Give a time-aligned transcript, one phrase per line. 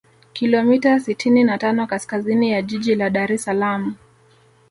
[0.33, 3.95] kilomita sitini na tano kaskazini ya jiji la Dar es Salaam